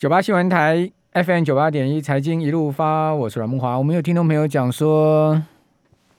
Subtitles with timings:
[0.00, 3.76] 九八新闻台 FM 九八点一财经一路发，我是阮慕华。
[3.76, 5.42] 我们有听众朋友讲说，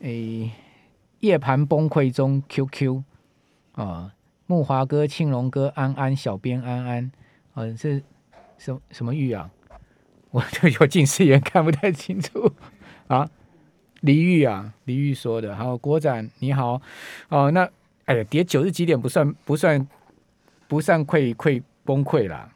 [0.01, 0.51] 诶，
[1.21, 3.01] 夜盘崩溃中，QQ
[3.71, 4.13] 啊，
[4.45, 7.11] 慕华哥、庆龙哥、安安、小编安安，
[7.55, 8.03] 啊，是
[8.59, 9.49] 什什么玉啊？
[10.29, 12.53] 我就有近视眼，看不太清楚
[13.07, 13.27] 啊。
[14.01, 15.55] 李玉啊，李玉说的。
[15.55, 16.79] 好，国展你好，
[17.29, 17.67] 哦，那
[18.05, 19.87] 哎呀，跌九十几点不算不算
[20.67, 22.47] 不算溃溃崩溃啦。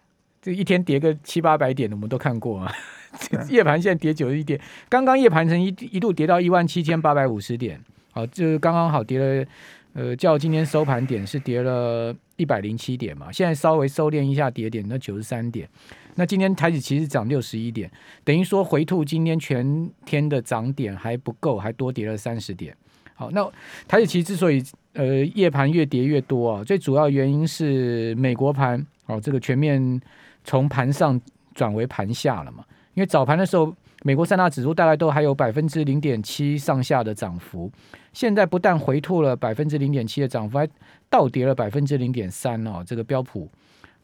[0.45, 2.71] 这一天跌个七八百点的，我们都看过啊。
[3.49, 7.81] 夜盘现在跌九十一点，刚刚夜盘曾一一度跌到一万七千八百五十点，
[8.11, 9.45] 好，就是刚刚好跌了，
[9.93, 13.31] 呃，较今天收盘点是跌了一百零七点嘛。
[13.31, 15.67] 现在稍微收敛一下跌点，那九十三点。
[16.13, 17.89] 那今天台指其实涨六十一点，
[18.23, 22.77] 等于说回吐今天全天的涨点还不够，还多跌了三十点。
[23.15, 23.51] 好，那
[23.87, 29.99] 台指期之所以呃夜盘越跌越多啊，最主要原因是美国盘哦，这个全面。
[30.45, 31.19] 从盘上
[31.53, 32.63] 转为盘下了嘛？
[32.93, 37.69] 因为早盘的时候，美国三大指数大概都还有百分之零点七上下的涨幅，
[38.13, 40.69] 现在不但回吐了百分之零点七的涨幅，还
[41.09, 42.81] 倒跌了百分之零点三哦。
[42.85, 43.49] 这个标普，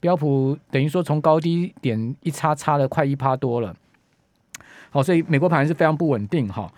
[0.02, 3.74] 标普等于说从高低点一差差了快一趴多了。
[4.90, 6.70] 好，所以美国盘是非常不稳定哈。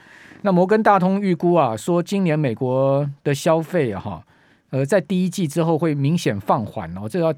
[0.41, 4.23] 那摩根大通预估啊，说今年美国的消费哈，
[4.69, 7.33] 呃，在第一季之后会明显放缓哦，这要。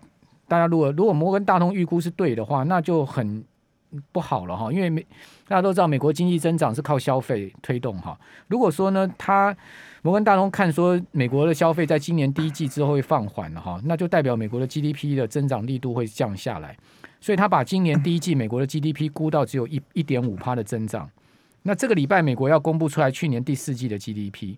[0.48, 3.44] 大家如果如果摩根大通预估是对的话，那就很
[4.12, 5.02] 不好了哈，因为美
[5.48, 8.18] 大家都知道美国经济增长是靠消费推动哈。
[8.48, 9.56] 如果说呢，他
[10.02, 16.76] 摩根大通看说美国的消费在今年第一季之后会放缓了哈，那就代表美国的 GDP 的增长力度会降下来，
[17.22, 21.10] 所以他把今年第一季美国的 GDP 估到只有一一点五趴的增长。
[21.64, 24.58] 那这个礼拜美国要公布出来去年第四季的 GDP，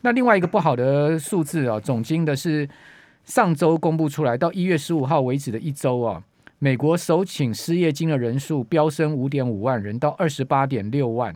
[0.00, 2.68] 那另外一个不好的数字啊，总经的是。
[3.30, 6.20] 上周公布出来，到一月十五号为止的一周啊，
[6.58, 11.32] 美国首请失业金的人数飙升五点五万人，到二十八点六万。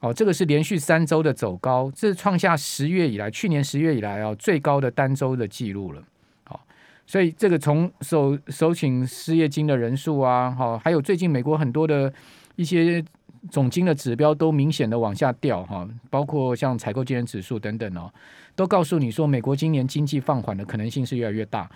[0.00, 6.02] 哦，这个是连续三周的走高，这是创下十月以来，去年十月以来啊最高的单周的记录了。
[6.42, 6.60] 好，
[7.06, 12.12] 所以这个从首首请失业金的人数啊，好，还有最近美国很多的
[12.56, 13.04] 一些。
[13.50, 18.12] 总经的指标都明显的往下掉哈，包括像采购经理指数等等哦，
[18.60, 21.66] 都告诉你说美国今年经济放缓的可能性是越来越大。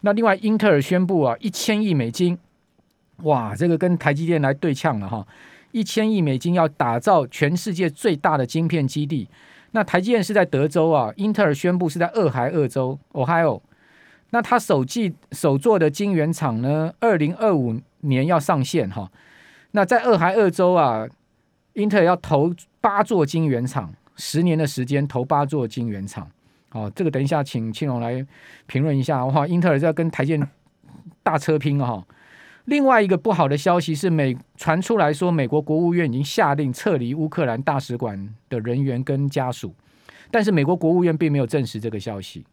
[0.00, 2.36] 那另外，英特尔宣布啊，一千亿美金，
[3.18, 5.24] 哇，这个跟台积电来对呛了哈，
[5.70, 9.28] 一千亿美金要打造全世界最大的晶片基地。
[9.70, 13.60] 那台积电是在德州啊，英特尔宣布是在俄亥俄州 （Ohio）。
[14.30, 19.08] 那它首季首座的晶圆厂呢，二零二五年要上线哈。
[19.70, 21.06] 那在俄亥俄州啊，
[21.74, 26.30] 英特尔要投八座晶圆厂，十年的时间投八座晶圆厂。
[26.72, 28.26] 哦，这个等一下请庆隆来
[28.66, 29.24] 评论一下。
[29.26, 30.48] 哇，英特尔在跟台建
[31.22, 32.02] 大车拼哈。
[32.66, 39.74] 另外一个不好的消息是美，传出来说，美国国务院已经下令撤离乌克兰大使馆的人员跟家属，
[40.30, 42.46] 但是美国国务院并没有证实这个消息。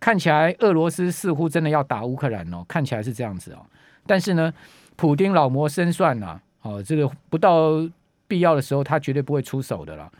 [0.00, 3.58] 看起来俄罗斯似乎真的要打乌克兰哦，看起来是这样子哦。
[4.06, 4.52] 但是呢，
[4.96, 6.42] 普丁老谋深算呐、啊。
[6.62, 7.86] 哦，这个不到
[8.26, 10.10] 必要的时候，他绝对不会出手的了。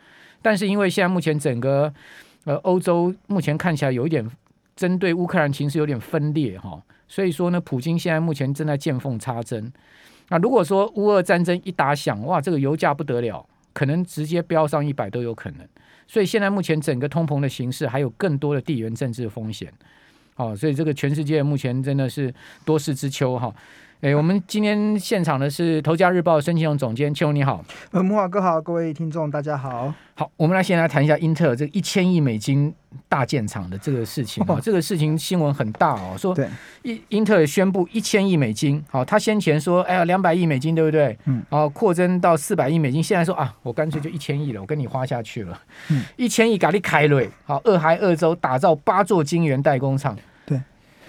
[0.43, 1.93] 但是因为现在目前整个
[2.45, 4.29] 呃欧洲目前看起来有一点
[4.75, 9.73] 针对乌克兰情势有点分裂哈、所以说呢，普京现在目前正在见缝插针。
[10.29, 15.67] 那如果说乌俄战争一打响，哇，这个油价不得了，可能直接飙上一百都有可能。
[16.07, 19.73] 所以现在目前整个通膨的形势还有更多的地缘政治风险。
[20.37, 22.33] 哦，所以这个全世界目前真的是
[22.65, 23.53] 多事之秋哈。
[24.03, 27.63] 哎，我们今天现场的是《头家日报》孙庆龙总监，庆龙你好。
[27.91, 29.93] 呃，木华哥好，各位听众大家好。
[30.15, 32.75] 好，我们来先来谈一下英特尔这一千亿美金
[33.11, 34.61] 大建厂的这个事情啊、哦。
[34.63, 36.35] 这个事情新闻很大哦，说
[36.81, 41.15] 英英特尔宣布一千亿美金，好，他先前说哎呀两百亿美金对不对？
[41.27, 41.43] 嗯。
[41.51, 45.61] 然后扩增到四百亿美金，现在说啊，我干脆就一千亿了，我跟你花下去了。
[45.91, 46.03] 嗯。
[46.17, 50.17] 一千亿咖喱凯瑞，好，俄亥俄州打造八座晶圆代工厂。
[50.47, 50.59] 对。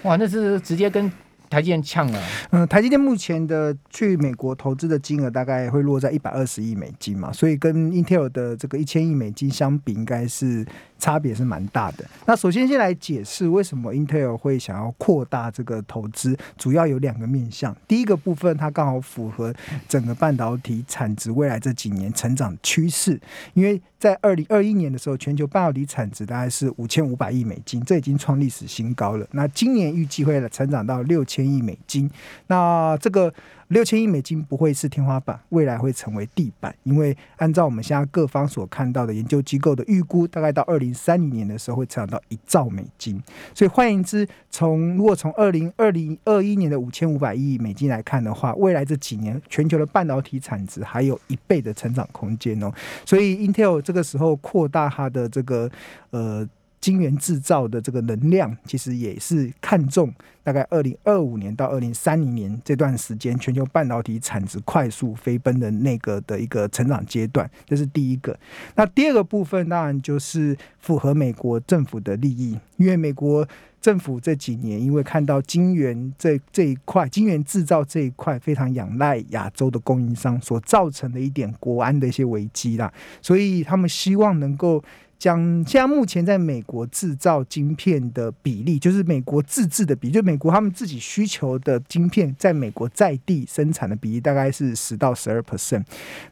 [0.02, 1.10] 哇，那是直接跟。
[1.52, 10.66] 台积电呛了，嗯，台积电目前的去美国投资的金额大概会落在一百二十亿美金嘛，所以跟 Intel 的这个一千亿美金相比，应该是
[10.98, 12.06] 差别是蛮大的。
[12.26, 17.76] 那首先先来解释为什么 Intel 会想要扩大这个投资，主要有两个面向。
[17.86, 19.54] 第一个部分，它刚好符合
[19.90, 23.20] 整个半导体产值未来这几年成长趋势，
[23.54, 29.28] 因为在二零二一年的时候，全球半导体产值大概是五千五百亿美金，这已经创历史新高了。
[29.34, 32.10] 那今年预计会成长到六千亿美金，
[32.48, 33.32] 那这个
[33.68, 36.76] 六千亿美金不会是天花板，未来会成为地板。
[36.82, 43.22] 因为按照我们现在各方所看到的研究机构的预估，大概到二零三零年的时候会成长到一兆美金。
[43.54, 52.74] 所以换言之，从如果从二零二零二一年的五千五百亿美金来看的话，未来这几年全球的半导体产值还有一倍的成长空间哦。
[53.06, 55.70] 所以 Intel 这这个时候扩大他的这个
[56.12, 56.48] 呃。
[56.82, 60.12] 晶圆制造的这个能量，其实也是看重
[60.44, 68.38] 大概二零二五年到二零三零年这段时间，全球半导体产值快速飞奔的那个的一个成长阶段，这是第一个。
[68.76, 73.48] 那第二个部分当然就是符合美国政府的利益，因为美国
[73.80, 82.92] 政府这几年因为看到晶圆这这一块，晶圆制造这一块非常仰赖亚洲的供应商所造成的一点国安的一些危机啦，
[83.22, 84.84] 所以他们希望能够。
[85.22, 95.84] 将现在目前在美国制造晶片的比例，就是美国自制的比例，就美国他们自己需求的晶片，在美国在地生产的比例大概是十到十二 percent。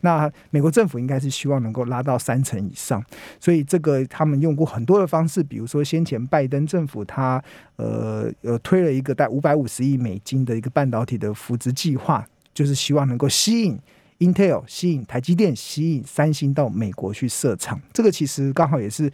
[0.01, 2.99] 那美国政府应该是希望能够拉到三成以上，
[3.39, 7.39] 所以这个他们用过很多的方式，比如说先前拜登政府他
[7.75, 12.25] 呃呃推了一个带五百五十亿美金的一个半导体的扶植计划，
[12.55, 13.77] 就是希望能够吸引。
[14.19, 19.09] Intel 吸引台积电、吸引三星到美国去设厂，这个其实刚好也是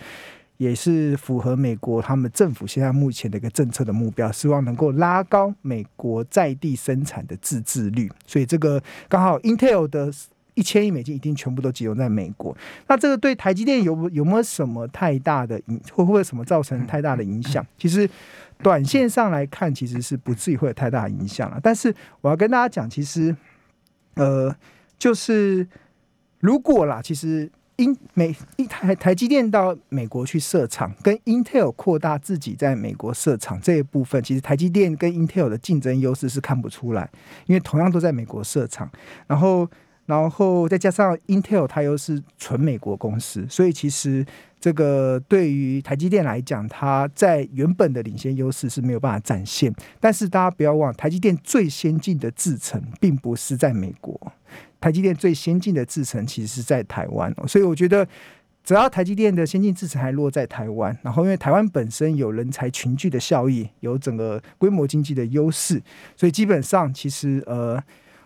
[0.57, 8.11] 也是符合美国他们政府现在目前的一个政策的目标，希望能够拉高美国在地生产的自制率。
[8.25, 10.11] 所以这个刚好 Intel 的
[10.55, 12.57] 一千亿美金一定全部都集中在美国。
[12.87, 17.63] 那这个对台积电有有没有什么太大的影，会不会什么造成太大的影响？
[17.77, 18.09] 其实
[18.63, 21.59] 短线上来看，其实是不至于会有太大影响了。
[21.61, 23.35] 但是我要跟大家讲，其实
[24.15, 24.55] 呃。
[24.97, 25.67] 就是
[26.39, 37.09] 如果啦，其实英美一台台积电到美国去设厂，跟 Intel 扩大自己在美国设厂这一部分，其实台积电跟 Intel 的竞争优势是看不出来，
[37.45, 38.89] 因为同样都在美国设厂，
[39.27, 39.69] 然后
[40.05, 44.25] 然后再加上 Intel 它又是纯美国公司，所以其实。
[44.57, 49.71] 这个对于台积电来讲，它在原本的领先优势是没有办法展现。
[49.99, 54.19] 但是大家不要忘，台积电最先进的制程并不是在美国，
[54.79, 57.33] 台积电最先进的制程其实是在台湾。
[57.47, 58.07] 所以我觉得，
[58.63, 65.81] 只要台积电的先进制程还落在台湾，然后因为台湾本身有人才群聚的效益，有整个规模经济的优势，
[66.15, 67.81] 所以基本上其实呃，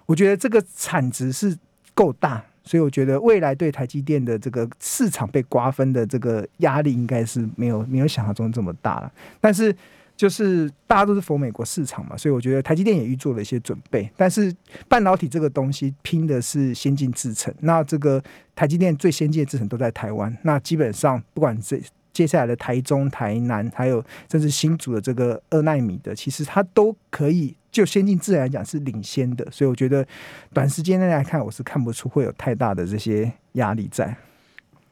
[0.05, 1.57] 我觉得这个产值是
[1.93, 2.43] 够大。
[2.61, 9.11] 所以我觉得未来对台积电的这个市场被瓜分的这个压力应该是没有没有想象中这么大了。
[9.41, 9.75] 但是
[10.19, 14.11] 就是大家都是否美国市场嘛，所以我觉得台积电也预做了一些准备。
[14.17, 14.53] 但是
[14.89, 18.21] 半导体这个东西拼的是先进制程，那这个
[18.53, 21.81] 台积电最先进的制程都在台湾，那基本上不管这
[22.11, 27.55] 接下来的台中、台南，还有甚至新竹的这个二纳米的，其实它都可以。
[27.71, 30.05] 就先进制程来讲是领先的，所以我觉得
[30.51, 34.13] 短时间内来看，我是看不出会有太大的这些压力在。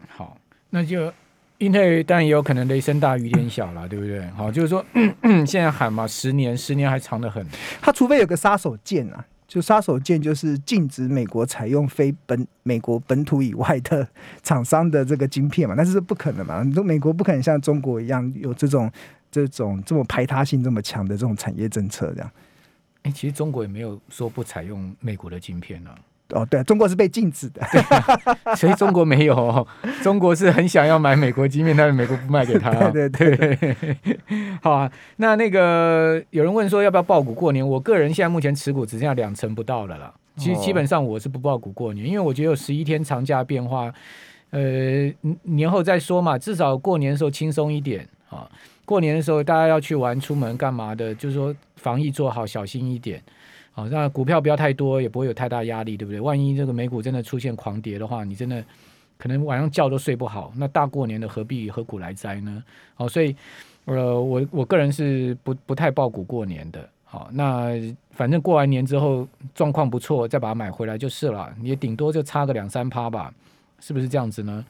[0.07, 0.37] 好，
[0.69, 1.11] 那就
[1.59, 4.25] Intel 当然也有可能雷声大雨点小了，对不对？
[4.31, 4.85] 好，就是说
[5.45, 7.45] 现在喊嘛，十年，十年还长得很。
[7.81, 14.07] 他除非有个杀手锏啊，就杀手锏就是禁止美国采用非本美国本土以外的
[14.43, 18.91] 厂商的这个晶片嘛，但是不可能嘛，你说美国不可能像中国一样有这种
[19.31, 22.31] 这种这么排他性这么强的这种产业政策这样。
[23.15, 25.97] 其实中国也没有说不采用美国的晶片呢、啊。
[26.31, 27.61] 哦，对，中国是被禁止的，
[28.55, 29.65] 所以中国没有。
[30.03, 32.71] 中国是很想要买美国晶片，但是美国不卖给他。
[32.89, 33.77] 对 对对，
[34.61, 34.91] 好啊。
[35.15, 37.67] 那那个有人问说要不要爆股过年？
[37.67, 40.13] 我个人现在目前持股只剩下两成不到了啦。
[40.35, 43.91] 其实基本上我是不爆股过年，因为我觉得有十一天长假变化，
[44.49, 45.11] 呃，
[45.43, 46.37] 年后再说嘛。
[46.37, 48.49] 至少过年的时候轻松一点啊。
[48.85, 51.55] 过年的时候大家要去玩、出门干嘛的，就是说。
[51.77, 53.21] 防疫做好，小心一点，
[53.77, 56.19] 好，那股票不要太多，也不会有太大压力，对不对？
[56.19, 58.65] 万一这个美股真的出现狂跌的话，你真的
[59.19, 60.51] 可能晚上觉都睡不好。
[60.55, 62.63] 那大过年的何必何苦来哉呢？
[62.95, 63.35] 好，所以
[63.85, 66.89] 呃，我我个人是不不太抱股过年的。
[67.03, 67.73] 好，那
[68.09, 71.55] 反正过完年之后状况不错，再把它买回来就是了。
[71.61, 73.31] 也顶多就差个两三趴吧，
[73.79, 74.65] 是不是这样子呢？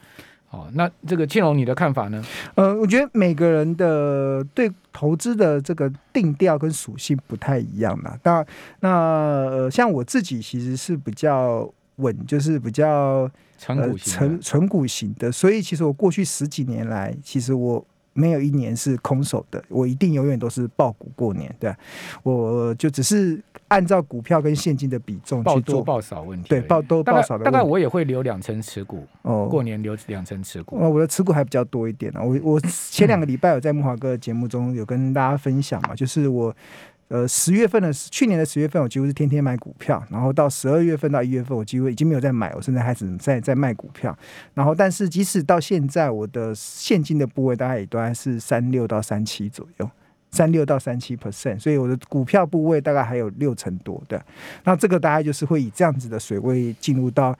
[0.49, 2.23] 好，那这个庆荣你的看法呢？
[2.55, 8.19] 呃，我觉得每个人的对投资的这个定调跟属性不太一样的。
[8.23, 8.45] 那
[8.79, 15.29] 那呃，像我自己其实是比较稳，就是比较纯股型、纯纯股型的。
[15.29, 17.85] 所以其实我过去十几年来，其实我
[18.17, 21.55] 没有一年是空手的，我一定永远都是爆股过年。
[21.59, 21.73] 对，
[22.23, 23.41] 我就只是。
[23.69, 26.47] 按照股票跟现金的比重去做，爆少问题。
[26.47, 27.51] 对，爆多爆少的问题。
[27.51, 29.05] 大概我也会留两成持股。
[29.23, 30.77] 哦，过年留两成持股。
[30.79, 32.21] 哦，我的持股还比较多一点呢。
[32.23, 36.55] 我我前两个礼拜有在木华哥的节目中有跟大家分享嘛，就是我
[37.09, 44.17] 呃，十月份的去年的十月份，我几乎是天天买股票，然后到十二月份到一月份，我几乎已经没有在买，我甚至开始在在卖股票。
[44.53, 49.89] 然后，但是即使到现在，我的现金的部位大概也都还是三六到三七左右，
[50.31, 54.21] 三六到三七 percent，所以我的股票部位大概还有六成多的。
[54.65, 57.33] 那这个大概就是会以这样子的水位进入到。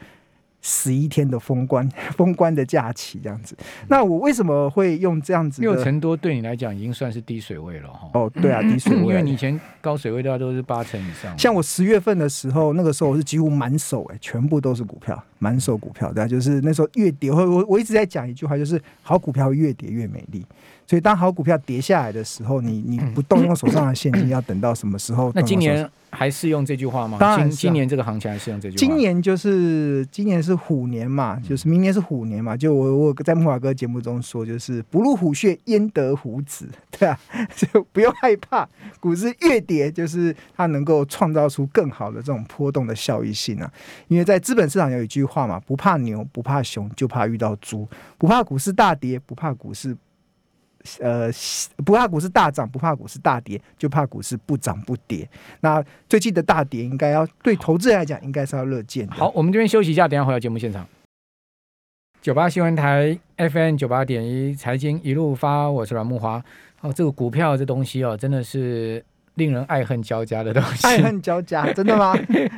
[0.69, 3.55] 十一天的封关， 封关的假期这样子。
[3.87, 5.61] 那我为什么会用这样子？
[5.61, 8.09] 六成多对你来讲已经算是低水位了哈。
[8.13, 9.01] 哦，对啊， 低水位。
[9.03, 11.37] 因为你以前高水位的话都是八成以上。
[11.37, 16.11] 像我十月份的时候，那个时候我是几乎满手哎，全部都是股票，满手股票。
[16.11, 20.45] 对啊，就是那时候越跌，我我我一直在讲一句话，就是好股票越跌越美丽。
[20.87, 25.29] 所以当好股票跌下来的时候，你你不动用手上的现金，要等到什么时候？
[25.35, 27.17] 那今年还是用这句话吗？
[27.19, 28.79] 当然，今年这个行情还是用这句话。
[28.79, 32.55] 今年就是今年是虎年嘛，就是明年是虎年嘛。
[32.55, 37.19] 就我我在木华哥节目中说，就是不入虎穴焉得虎子， 对啊，
[37.53, 38.65] 就不用害怕
[39.01, 43.69] 股市越跌，就是它能够创造出更好的这种波动的效益性啊。
[44.07, 47.85] 因为在资本市场有一句话嘛，不怕牛，不怕熊，就怕遇到猪；
[48.17, 49.93] 不怕股市大跌，不怕股市。
[50.99, 51.29] 呃，
[51.85, 55.27] 不怕股市大涨，不怕股市大跌，就怕股市不涨不跌。
[55.61, 59.13] 那最近的大跌，应该要对投资人来讲，应该是要乐见的。
[59.13, 60.87] 好，我们这边休息一下，等下回到节目现场。
[62.21, 66.43] 九八新闻台 FM 九八点一财经一路发，我是阮木华。
[66.81, 69.03] 哦，这个股票这东西哦，真的是
[69.35, 70.85] 令人爱恨交加的东西。
[70.87, 72.13] 爱恨交加，真的吗？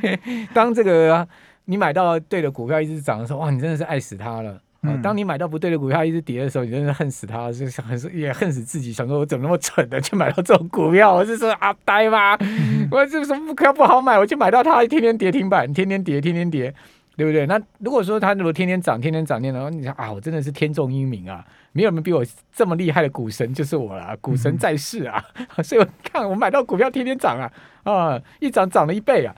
[0.52, 1.26] 当这个
[1.66, 4.60] 你买到对的股票一直涨的时候，哇，你真的是爱死它了。
[4.82, 11.12] 嗯、当你买到不对的股票一直跌的时候，你真是恨死他，就是很也恨死自己，想说我怎么那么蠢的去买到这种股票？
[11.14, 12.34] 我是说啊，呆吗？
[12.40, 14.18] 嗯、我这个什么股票不好买？
[14.18, 16.74] 我就买到它，天天跌停板，天天跌，天天跌，
[17.14, 17.46] 对不对？
[17.46, 25.22] 那如果说它如果天天涨，天天涨，天天然后你想啊，我真的是天纵英明啊，没有人比我这么厉害的股神就是我了，股神在世啊！
[25.36, 29.34] 嗯、 所以我看我买到股票天天涨啊，啊，一涨涨了一倍啊，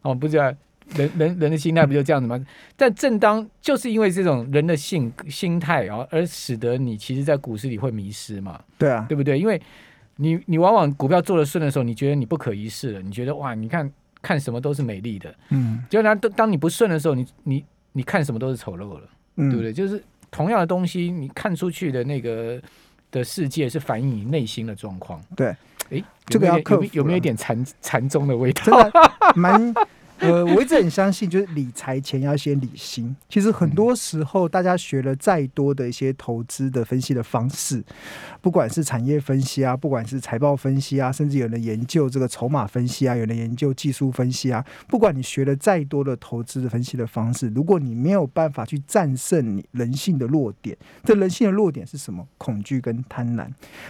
[0.00, 0.50] 哦，不知道。
[0.94, 2.36] 人人人的心态不就这样子吗？
[2.36, 8.60] 嗯、但正当就是因为这种人的性心态啊，而使得你其实，在股市里会迷失嘛？
[8.78, 9.38] 对啊，对不对？
[9.38, 9.60] 因为
[10.16, 13.90] 你你往往股票做的顺的时候，你觉得你不可一世了，你觉得哇，你看
[14.22, 19.02] 看什么都是美丽的，嗯，就当当你不顺的时候，你你你看什么都是丑陋了，
[19.36, 19.72] 嗯、对不对？
[19.72, 22.62] 就是同样的东西，你看出去的那个
[23.10, 25.20] 的世界是反映你内心的状况。
[25.34, 25.48] 对，
[25.90, 28.88] 哎，这个要克服有，有没有一点禅禅宗的味道？
[29.34, 29.74] 蛮。
[30.20, 33.14] 呃，我一直很相信，就是理财前要先理心。
[33.28, 37.84] 其实很多时候，大家学了再多的一些投资的分析的方式，
[38.40, 52.26] 不管是产业分析啊，不管是财报分析啊，甚至有人研究这个筹码分析啊，有人研究技术分析啊，不管你学了再多的投资的分析的方式，如果你没有办法去战胜你人性的弱点，这人性的弱点是什么？
[52.38, 53.46] 恐惧跟贪婪。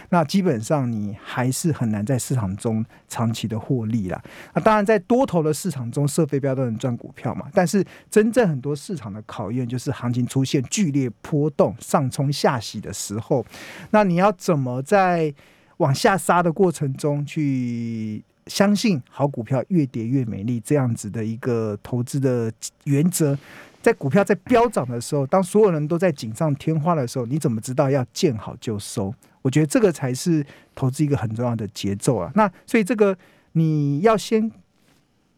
[0.09, 4.21] 那基本上你还是很难在市场中长期的获利啦。
[4.53, 7.45] 那当然，在多头的市场中，设飞镖都能赚股票嘛？
[7.53, 13.45] 但是真正很多市场的考验就是行情出现剧烈波动、上冲下洗的时候，
[13.91, 15.31] 那你要怎么在
[15.77, 22.51] 往下杀的过程中去相信好股票越跌越美丽这样子的一个投资的
[22.85, 23.37] 原则？
[23.83, 29.13] 在股票在飙涨的时候，当所有人都在锦上添花的时候，你怎么知道要见好就收？
[29.43, 30.43] 我觉得这个才是
[30.73, 32.31] 投资一个很重要的节奏啊！
[32.33, 33.15] 那所以这个
[33.51, 34.51] 你要先。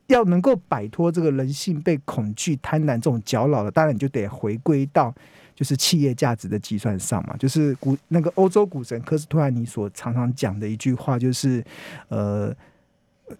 [0.09, 5.13] 要能够摆脱这个人性被恐惧、贪婪这种搅扰了，当然你就得回归到
[5.55, 7.35] 就是企业价值的计算上嘛。
[7.37, 11.63] 就是古那个欧洲股神科斯托兰尼所常常讲的一句话，就是
[12.09, 12.53] 呃，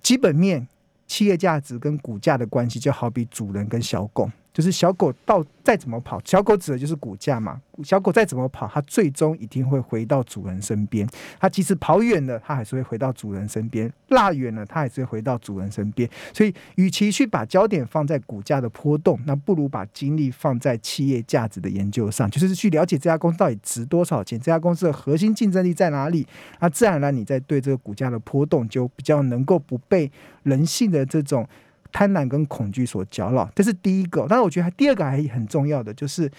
[0.02, 0.68] 基本面、
[1.08, 4.30] 企业价值跟股价的关系，就好比主人跟小狗。
[4.54, 7.62] 就是小狗到再怎么跑，小狗指的就是股价嘛。
[7.82, 11.08] 小狗再怎么跑，它最终一定会回到主人身边。
[11.40, 16.10] 它即使跑远了，它还是会回到主人身边；落远了，它还是会回到主人身边。
[16.34, 26.28] 所以，与其去把焦点放在股价的波动，那不如把精力放在企业价值的研究上，就是去了解这家公司到底值多少钱，这家公司的核心竞争力在哪里。
[26.60, 30.12] 那自然而然，你在对这个股价的波动就比较能够不被
[30.44, 31.48] 人性的这种。
[31.92, 34.26] 贪婪跟恐惧所搅扰，这是第一个。
[34.30, 36.30] 但是我觉得第二个还很重要的，就是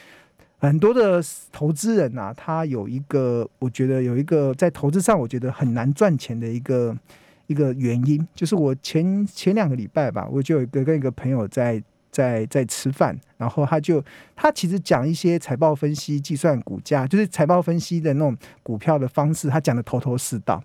[0.59, 6.97] 很多的投资人啊，他有一个，我觉得有一个在投资上，我觉得很难赚钱的一个
[7.47, 14.03] 一个原因，就是我前前两个礼拜吧，我就有一个跟一个朋友在在在吃饭，然后他就
[14.37, 20.63] 他其实讲一些财报分析、计算股价，就是财报分析的那种股票的方式，他讲的头头是道。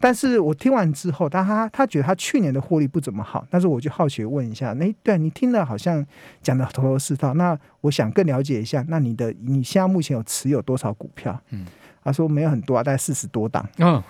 [0.00, 6.04] 但是我听完之后，他他他觉得他去年的获利不怎么好，但是我就好奇问一下，那对你听了好像
[6.42, 11.38] 讲的头头是道，那我想更了解一下，那你的你现在目前有持有多少股票？
[11.50, 11.66] 嗯，
[12.02, 13.68] 他说没有很多啊，大概四十多档。
[13.76, 14.02] 嗯，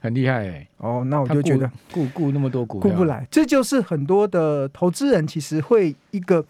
[0.00, 0.68] 很厉害哎、欸。
[0.78, 6.44] 哦，那我就觉得顾顾那么多股顾不来，这就是很多的投资人其实会一个。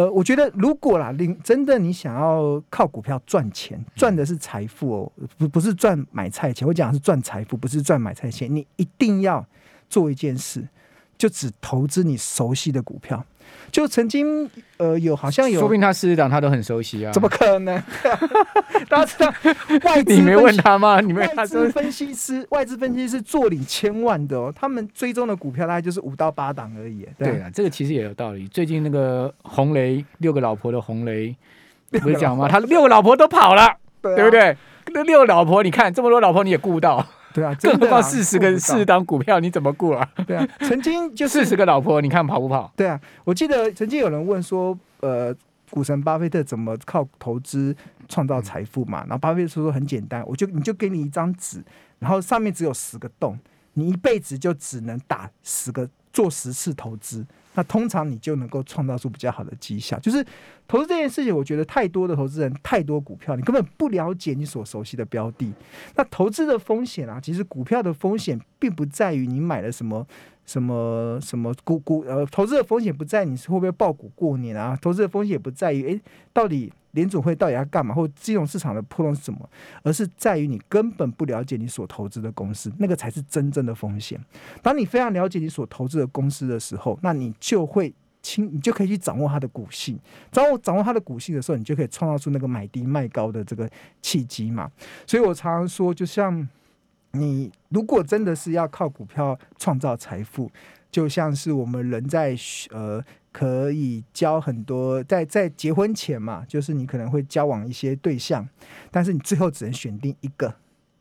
[0.00, 6.66] 呃，我觉得如果啦，你真的你想要靠股票赚钱，赚的是财富哦，不不是赚买菜钱。
[6.66, 8.48] 我讲的是赚财富，不是赚买菜钱。
[8.50, 9.46] 你一定要
[9.90, 10.66] 做一件事，
[11.18, 13.22] 就只投资你熟悉的股票。
[13.70, 17.80] 就曾经呃有好像有，说不定他四十档他都很熟悉啊，怎么可能？
[18.88, 19.32] 大家知道
[19.84, 21.00] 外资 你没问他吗？
[21.00, 27.06] 你没外资分析师，外资分析师坐领千万的哦，他们追踪的股票大概就是五到八档而已。
[27.18, 28.48] 对啊，这个其实也有道理。
[28.48, 31.34] 最近那个红雷六个老婆的红雷
[31.90, 32.48] 不是讲吗？
[32.48, 34.56] 他六个老婆都跑了，对，啊、对不对？
[34.92, 37.06] 那六个老婆，你看这么多老婆你也顾到。
[37.32, 40.08] 对啊， 更何况四十个四十档股票，你怎么顾啊？
[40.26, 42.72] 对啊，曾经 就四十个老婆，你看跑不跑？
[42.76, 45.34] 对啊，我记得曾经有人问说，呃，
[45.70, 47.74] 股神巴菲特怎么靠投资
[48.08, 49.00] 创造财富嘛？
[49.00, 51.62] 然后巴菲特说很简单，我就你就给你一张纸，
[51.98, 53.38] 然后上面只有十个洞，
[53.74, 57.24] 你一辈子就只能打十个，做十次投资。
[57.54, 59.98] 那通常你就能够创造出比较好的绩效。
[59.98, 60.24] 就是
[60.70, 65.52] 投资这件事情，我觉得太多的投资人太多股票，你根本不了解你所熟悉的标的。
[65.96, 70.06] 那投资的风险啊，其实股票的风险并不在于你买了什么
[70.46, 76.00] 什么什么股股呃，投资的风险不在你是会不会爆股过年啊，投资的风险也不在于诶，
[76.32, 76.72] 到底。
[76.92, 79.48] 联总会到底要干嘛，或金融市场的波动是什么？
[79.84, 84.20] 而是在于你根本不了解你所投资的公司，那个才是真正的风险。
[84.60, 89.98] 当你非常了解你所投资的公司的时候，那你就会轻，你就可以去掌握它的股性。
[90.30, 93.68] 掌握掌握它的股性的时候，你就可以创造出那个买低卖高的这个
[94.02, 94.70] 契机嘛。
[95.06, 96.48] 所以我常常说，就像
[97.12, 100.50] 你如果真的是要靠股票创造财富，
[100.90, 102.36] 就像是我们人在
[102.70, 103.04] 呃。
[103.32, 108.44] 可以交很多，在在结婚前嘛，就是你可能会交往一些对象，
[108.90, 110.52] 但是你最后只能选定一个，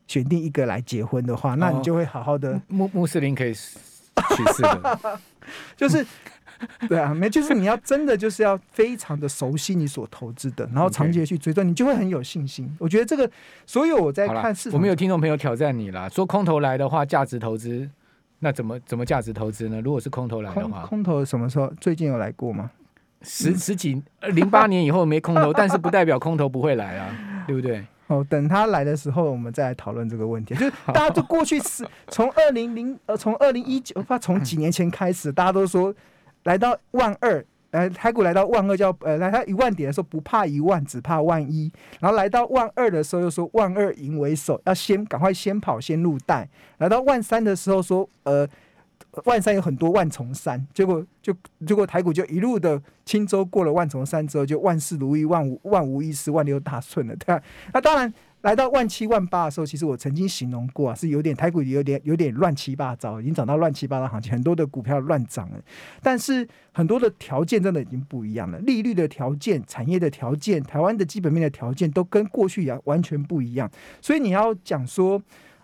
[0.05, 2.61] 选定一个来结婚的话，那你就会好好的。
[2.67, 5.19] 穆穆斯林可以去世的，
[5.75, 6.05] 就是
[6.89, 12.69] 对啊，没就是你要真的就是要非常的熟悉你所投资的，然后长期的去追踪，你就会很有信心。
[12.79, 13.29] 我觉得这个，
[13.65, 17.89] 所有我在看市场，我们有听众朋友挑战你啦，说空头来的话，价值投资。
[18.41, 19.81] 那怎么怎么价值投资呢？
[19.81, 21.69] 如果是空头来的话，空，空头什么时候？
[21.81, 22.71] 最近有来过吗？
[23.21, 24.01] 十十几
[24.31, 27.13] 零八年以后没空头，但是不代表空头不会来啊，
[27.45, 27.85] 对不对？
[28.07, 30.55] 哦，等他来的时候，我们再来讨论这个问题。
[30.57, 35.93] 就是大家就过去是从二零零呃，从二零一九，不知道从几年前开始，大家都说
[36.43, 37.45] 来到万二。
[37.71, 41.71] 呃，台股来到万二叫呃，来到一万点的时候不怕一万，只怕万一。
[41.99, 46.49] 然后来到万二的时候又说万二赢为首，要先赶快先跑先入袋。
[46.79, 48.47] 来到万三的时候说呃，
[49.25, 51.31] 万三有很多万重山，结果就
[51.67, 57.39] 结果台股就一路的轻舟过了万重山之后，就万事如意，万无万无一失，万六大顺了，对吧？
[57.71, 58.11] 那当然。
[58.41, 65.59] 来到万七万八的时候，其实我曾经形容过啊，是有点台股有点有点乱七八糟，已经涨到乱七八糟行情，很多的股票乱涨了。
[66.01, 73.69] 但是很多的条件真的已经不一样了，利率的条件、产业的条件、台湾的基本面的条件都跟过去一样完全不一样。
[74.01, 75.21] 所以你要讲说，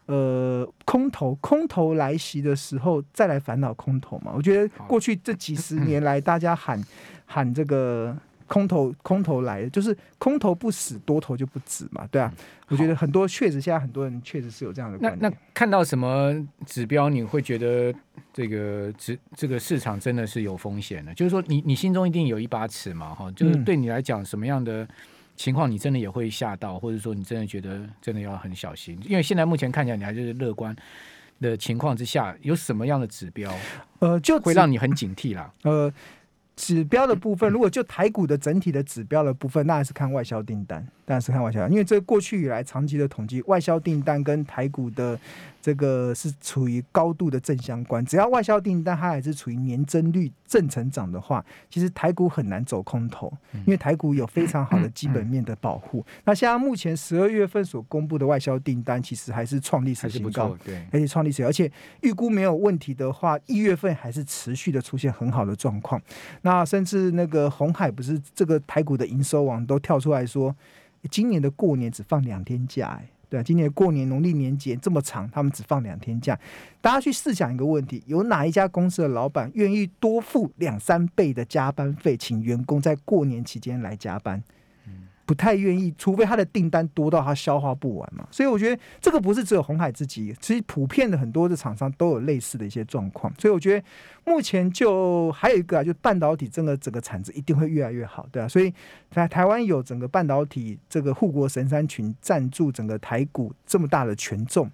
[0.08, 4.34] 呃，空头空头来袭的时候再来烦恼空头嘛？
[4.36, 6.84] 我觉得过去这几十年来，大家喊
[7.26, 8.18] 喊这个。
[8.48, 12.32] 空头空头来的，就是空头不死，多头就不止嘛，对啊。
[12.68, 14.98] 我觉得很多确实，现在很多人确实是有这样的。
[15.00, 16.34] 那那看到什么
[16.66, 17.94] 指标，你会觉得
[18.34, 21.14] 这个指这个市场真的是有风险的？
[21.14, 24.88] 就是说你，你你心中一定有一把尺嘛，哈，就是对你来讲，什么样的
[25.36, 29.00] 情况你真的也会吓到，或者说你真的觉得真的要很小心？
[29.08, 30.76] 因为现在目前看起来你还是乐观
[31.40, 33.54] 的情况之下，有什么样的指标，
[34.00, 35.94] 呃，就会让你很警惕啦，呃。
[36.56, 45.20] 指标的部分，如果就台股的整体的指标的部分，那还是看外销订单，当然是看外销，因为这过去以来长期的统计，外销订单跟台股的。
[45.66, 56.06] 这个是处于高度的正相关，只要外销订单它还是处于年增率正成长的话，其实台股很难走空头，因为台股有非常好的基本面的保护。
[56.24, 61.72] 那现在目前十二月份所公布的外销订单，其实还是创历史新高，对，而且创历史，而且
[62.04, 66.00] 预估没有问题的话，一月份还是持续的出现很好的状况。
[66.46, 70.56] 那甚至那个红海不是这个台股的营收网都跳出来说，
[71.10, 73.10] 今年的过年只放两天假，哎。
[73.28, 76.40] 对，啊今年过年农历年节这么长，他们只放两天假。
[76.80, 84.44] 大家去试想一个问题：有哪一家公司的老板愿意多付两三倍的加班费，请员工在过年期间来加班？
[85.26, 88.28] 不太愿意，除非他的订单多到他消化不完嘛。
[88.32, 93.34] 所以我觉得这个不是只有红海自己，其实普遍的很多的厂商都有类似的一些状况。
[93.40, 93.86] 所以我觉得
[94.24, 98.48] 目前就还有一个啊，就半导体整个整个产值一定会越来越好，对啊。
[98.48, 98.74] 所以
[99.10, 104.70] 在台湾有整个半导体这个护国神山群赞助整个台股这么大的权重，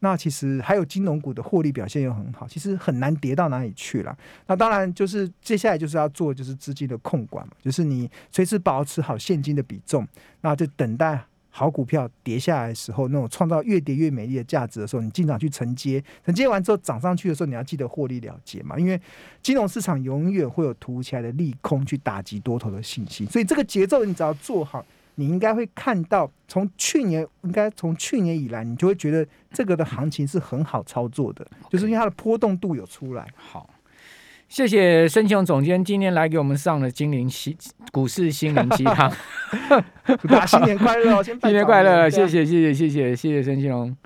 [0.00, 4.16] 那其实还有金融股的获利表现又很好，其实很难跌到哪里去了。
[4.46, 10.06] 那当然就是接下来就是要做就是资金的控管嘛，就是你随时保持好现金的比重，
[10.42, 19.00] 那就等待好股票跌下来的时候，那种创造越跌越美丽的价值的时候，你进场去承接，承接完之后涨上去的时候，你要记得获利了结嘛，因为
[19.42, 24.84] 金融市场永远会有突如其来的利空去打击多头的信心，所以这个节奏你只要做好。
[25.16, 33.26] 你应该会看到，从去年应该从去年以来，你就会觉得这个的行情是很好操作的就是因为它的波动度有出来。
[33.34, 33.68] 好，
[34.48, 37.56] 谢谢申庆总监今天来给我们上了心灵鸡
[37.90, 39.10] 股市心灵鸡汤，
[40.20, 41.22] 祝大家新年快乐哦！
[41.22, 43.96] 先 新年快乐，谢谢谢谢谢谢谢谢申庆龙。